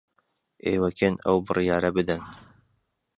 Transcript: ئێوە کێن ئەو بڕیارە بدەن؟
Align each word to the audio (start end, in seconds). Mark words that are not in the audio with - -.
ئێوە 0.65 0.89
کێن 0.97 1.15
ئەو 1.25 1.37
بڕیارە 1.47 1.89
بدەن؟ 1.97 2.23